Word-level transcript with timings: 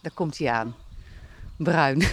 daar 0.00 0.12
komt 0.14 0.38
hij 0.38 0.50
aan. 0.50 0.74
Bruin. 1.56 2.02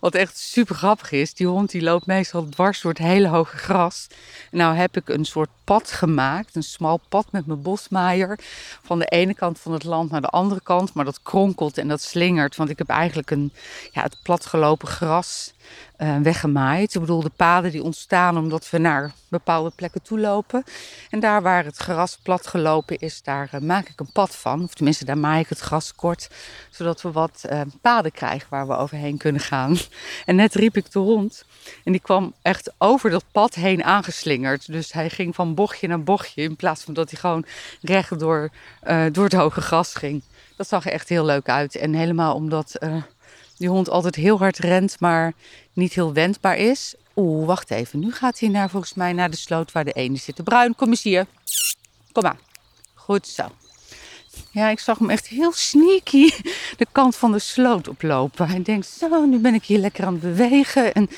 Wat 0.00 0.14
echt 0.14 0.38
super 0.38 0.74
grappig 0.74 1.12
is, 1.12 1.34
die 1.34 1.46
hond 1.46 1.70
die 1.70 1.82
loopt 1.82 2.06
meestal 2.06 2.48
dwars 2.48 2.80
door 2.80 2.92
het 2.92 3.00
hele 3.00 3.28
hoge 3.28 3.56
gras. 3.56 4.06
En 4.50 4.58
nou 4.58 4.74
heb 4.74 4.96
ik 4.96 5.08
een 5.08 5.24
soort 5.24 5.48
pad 5.64 5.90
gemaakt, 5.90 6.56
een 6.56 6.62
smal 6.62 7.00
pad 7.08 7.32
met 7.32 7.46
mijn 7.46 7.62
bosmaaier. 7.62 8.38
Van 8.82 8.98
de 8.98 9.06
ene 9.06 9.34
kant 9.34 9.58
van 9.58 9.72
het 9.72 9.84
land 9.84 10.10
naar 10.10 10.20
de 10.20 10.28
andere 10.28 10.60
kant. 10.62 10.94
Maar 10.94 11.04
dat 11.04 11.22
kronkelt 11.22 11.78
en 11.78 11.88
dat 11.88 12.02
slingert, 12.02 12.56
want 12.56 12.70
ik 12.70 12.78
heb 12.78 12.88
eigenlijk 12.88 13.30
een, 13.30 13.52
ja, 13.92 14.02
het 14.02 14.18
platgelopen 14.22 14.88
gras 14.88 15.54
uh, 15.98 16.16
weggemaaid. 16.16 16.94
Ik 16.94 17.00
bedoel, 17.00 17.22
de 17.22 17.30
paden 17.36 17.70
die 17.70 17.82
ontstaan 17.82 18.38
omdat 18.38 18.70
we 18.70 18.78
naar 18.78 19.12
bepaalde 19.28 19.70
plekken 19.76 20.02
toe 20.02 20.20
lopen. 20.20 20.64
En 21.10 21.20
daar 21.20 21.42
waar 21.42 21.64
het 21.64 21.76
gras 21.76 22.18
plat 22.22 22.46
gelopen 22.46 22.98
is, 22.98 23.22
daar 23.22 23.50
uh, 23.54 23.60
maak 23.60 23.88
ik 23.88 24.00
een 24.00 24.12
pad 24.12 24.36
van. 24.36 24.62
Of 24.62 24.74
tenminste, 24.74 25.04
daar 25.04 25.18
maai 25.18 25.40
ik 25.40 25.48
het 25.48 25.58
gras 25.58 25.94
kort, 25.94 26.30
zodat 26.70 27.02
we 27.02 27.12
wat 27.12 27.44
uh, 27.50 27.60
paden 27.80 28.12
krijgen 28.12 28.46
waar 28.50 28.66
we 28.66 28.76
overheen 28.76 29.18
kunnen 29.18 29.40
gaan. 29.40 29.76
En 30.24 30.36
net 30.36 30.54
riep 30.54 30.76
ik 30.76 30.92
de 30.92 30.98
hond 30.98 31.44
en 31.84 31.92
die 31.92 32.00
kwam 32.00 32.34
echt 32.42 32.72
over 32.78 33.10
dat 33.10 33.24
pad 33.32 33.54
heen 33.54 33.84
aangeslingerd. 33.84 34.72
Dus 34.72 34.92
hij 34.92 35.10
ging 35.10 35.34
van 35.34 35.54
bochtje 35.54 35.88
naar 35.88 36.02
bochtje 36.02 36.42
in 36.42 36.56
plaats 36.56 36.84
van 36.84 36.94
dat 36.94 37.10
hij 37.10 37.20
gewoon 37.20 37.44
recht 37.80 38.18
door, 38.18 38.50
door 39.12 39.24
het 39.24 39.32
hoge 39.32 39.60
gras 39.60 39.94
ging. 39.94 40.22
Dat 40.56 40.68
zag 40.68 40.86
er 40.86 40.92
echt 40.92 41.08
heel 41.08 41.24
leuk 41.24 41.48
uit. 41.48 41.76
En 41.76 41.94
helemaal 41.94 42.34
omdat 42.34 42.78
die 43.56 43.68
hond 43.68 43.88
altijd 43.88 44.14
heel 44.14 44.38
hard 44.38 44.58
rent, 44.58 45.00
maar 45.00 45.32
niet 45.72 45.94
heel 45.94 46.12
wendbaar 46.12 46.56
is. 46.56 46.94
Oeh, 47.16 47.46
wacht 47.46 47.70
even. 47.70 47.98
Nu 47.98 48.12
gaat 48.12 48.38
hij 48.38 48.48
naar, 48.48 48.70
volgens 48.70 48.94
mij 48.94 49.12
naar 49.12 49.30
de 49.30 49.36
sloot 49.36 49.72
waar 49.72 49.84
de 49.84 49.92
ene 49.92 50.16
zit. 50.16 50.36
De 50.36 50.42
bruin, 50.42 50.74
kom 50.74 50.88
eens 50.88 51.02
hier. 51.02 51.26
Kom 52.12 52.22
maar. 52.22 52.38
Goed 52.94 53.26
zo. 53.26 53.48
Ja, 54.50 54.68
ik 54.68 54.78
zag 54.78 54.98
hem 54.98 55.10
echt 55.10 55.26
heel 55.26 55.52
sneaky 55.52 56.30
de 56.76 56.86
kant 56.92 57.16
van 57.16 57.32
de 57.32 57.38
sloot 57.38 57.88
oplopen. 57.88 58.48
Hij 58.48 58.62
denkt, 58.62 58.86
zo, 58.86 59.24
nu 59.24 59.38
ben 59.38 59.54
ik 59.54 59.64
hier 59.64 59.78
lekker 59.78 60.04
aan 60.04 60.12
het 60.12 60.22
bewegen. 60.22 60.94
En 60.94 61.08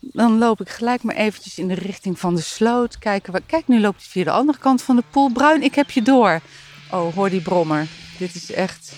dan 0.00 0.38
loop 0.38 0.60
ik 0.60 0.68
gelijk 0.68 1.02
maar 1.02 1.14
eventjes 1.14 1.58
in 1.58 1.68
de 1.68 1.74
richting 1.74 2.18
van 2.18 2.34
de 2.34 2.40
sloot. 2.40 2.98
Kijken, 2.98 3.46
kijk, 3.46 3.68
nu 3.68 3.80
loopt 3.80 4.00
hij 4.02 4.10
via 4.10 4.24
de 4.24 4.30
andere 4.30 4.58
kant 4.58 4.82
van 4.82 4.96
de 4.96 5.04
poel. 5.10 5.30
Bruin, 5.30 5.62
ik 5.62 5.74
heb 5.74 5.90
je 5.90 6.02
door. 6.02 6.40
Oh, 6.90 7.14
hoor 7.14 7.30
die 7.30 7.42
brommer. 7.42 7.86
Dit 8.18 8.34
is 8.34 8.52
echt 8.52 8.92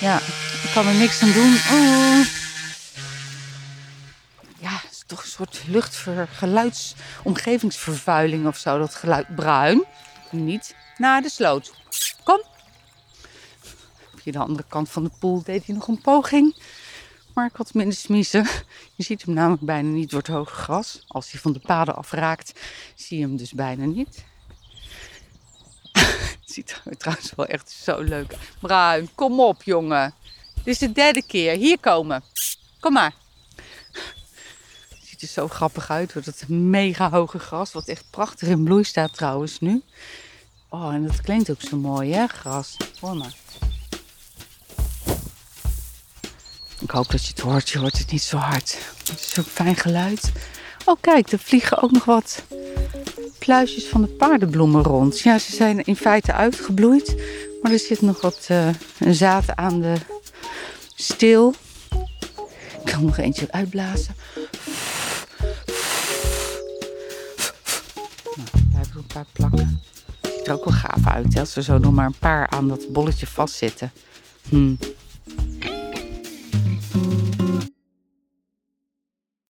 ja, 0.00 0.16
ik 0.62 0.70
kan 0.74 0.86
er 0.86 0.94
niks 0.94 1.22
aan 1.22 1.32
doen. 1.32 1.54
Oh. 1.54 2.24
Ja, 4.58 4.70
het 4.70 4.90
is 4.90 5.02
toch 5.06 5.22
een 5.22 5.28
soort 5.28 5.62
luchtgeluids, 5.66 6.94
omgevingsvervuiling 7.22 8.46
of 8.46 8.56
zo. 8.56 8.78
Dat 8.78 8.94
geluid 8.94 9.34
bruin. 9.34 9.84
Niet 10.30 10.74
naar 10.96 11.22
de 11.22 11.30
sloot. 11.30 11.72
Kom. 12.24 12.42
Op 14.12 14.32
de 14.32 14.38
andere 14.38 14.64
kant 14.68 14.88
van 14.88 15.04
de 15.04 15.10
poel 15.18 15.42
deed 15.42 15.66
hij 15.66 15.74
nog 15.74 15.88
een 15.88 16.00
poging. 16.00 16.62
Maar 17.34 17.46
ik 17.46 17.56
had 17.56 17.74
minder 17.74 17.96
smiezen. 17.96 18.46
Je 18.94 19.02
ziet 19.02 19.22
hem 19.22 19.34
namelijk 19.34 19.62
bijna 19.62 19.88
niet 19.88 20.10
door 20.10 20.18
het 20.18 20.28
hoge 20.28 20.54
gras. 20.54 21.04
Als 21.06 21.30
hij 21.30 21.40
van 21.40 21.52
de 21.52 21.58
paden 21.58 21.96
afraakt, 21.96 22.60
zie 22.94 23.18
je 23.18 23.24
hem 23.24 23.36
dus 23.36 23.52
bijna 23.52 23.84
niet 23.84 24.24
ziet 26.58 26.80
er 26.84 26.96
trouwens 26.96 27.32
wel 27.36 27.46
echt 27.46 27.70
zo 27.70 28.00
leuk. 28.00 28.34
Bruin, 28.60 29.08
kom 29.14 29.40
op 29.40 29.62
jongen. 29.62 30.14
Dit 30.54 30.66
is 30.66 30.78
de 30.78 30.92
derde 30.92 31.22
keer. 31.26 31.56
Hier 31.56 31.78
komen. 31.78 32.22
Kom 32.80 32.92
maar. 32.92 33.14
Het 34.88 34.98
ziet 35.04 35.22
er 35.22 35.28
zo 35.28 35.48
grappig 35.48 35.90
uit. 35.90 36.12
Wordt 36.12 36.26
het 36.26 36.48
mega 36.48 37.10
hoge 37.10 37.38
gras. 37.38 37.72
Wat 37.72 37.88
echt 37.88 38.04
prachtig 38.10 38.48
in 38.48 38.64
bloei 38.64 38.84
staat 38.84 39.14
trouwens 39.14 39.60
nu. 39.60 39.82
Oh, 40.68 40.94
en 40.94 41.06
dat 41.06 41.20
klinkt 41.20 41.50
ook 41.50 41.60
zo 41.60 41.76
mooi 41.76 42.12
hè, 42.12 42.26
gras. 42.26 42.76
Hoor 43.00 43.16
maar. 43.16 43.34
Ik 46.80 46.90
hoop 46.90 47.10
dat 47.10 47.22
je 47.22 47.28
het 47.28 47.40
hoort. 47.40 47.68
Je 47.68 47.78
hoort 47.78 47.98
het 47.98 48.10
niet 48.10 48.22
zo 48.22 48.36
hard. 48.36 48.78
Het 48.98 49.20
is 49.20 49.30
zo'n 49.30 49.44
fijn 49.44 49.76
geluid. 49.76 50.32
Oh 50.84 50.96
kijk, 51.00 51.32
er 51.32 51.38
vliegen 51.38 51.82
ook 51.82 51.90
nog 51.90 52.04
wat 52.04 52.42
pluisjes 53.38 53.86
van 53.86 54.00
de 54.00 54.06
paardenbloemen 54.06 54.82
rond. 54.82 55.20
Ja, 55.20 55.38
ze 55.38 55.54
zijn 55.54 55.84
in 55.84 55.96
feite 55.96 56.32
uitgebloeid. 56.32 57.16
Maar 57.62 57.72
er 57.72 57.78
zit 57.78 58.00
nog 58.00 58.20
wat 58.20 58.48
uh, 58.50 58.68
zaad 59.10 59.56
aan 59.56 59.80
de 59.80 59.94
steel. 60.94 61.54
Ik 62.84 62.92
kan 62.92 63.04
nog 63.04 63.18
eentje 63.18 63.46
uitblazen. 63.50 64.14
Nou, 68.36 68.48
blijven 68.70 68.96
een 68.96 69.06
paar 69.06 69.26
plakken. 69.32 69.80
Ziet 70.22 70.46
er 70.46 70.52
ook 70.52 70.64
wel 70.64 70.74
gaaf 70.74 71.06
uit 71.06 71.34
hè, 71.34 71.40
als 71.40 71.56
er 71.56 71.62
zo 71.62 71.78
nog 71.78 71.92
maar 71.92 72.06
een 72.06 72.18
paar 72.18 72.48
aan 72.48 72.68
dat 72.68 72.92
bolletje 72.92 73.26
vastzitten. 73.26 73.92
Hm. 74.48 74.74